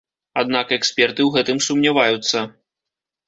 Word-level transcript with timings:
Аднак 0.41 0.71
эксперты 0.77 1.21
ў 1.25 1.29
гэтым 1.37 1.57
сумняваюцца. 1.67 2.37